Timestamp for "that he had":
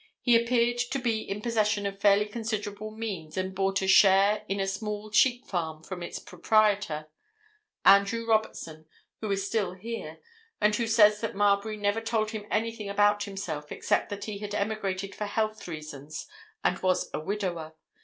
14.09-14.55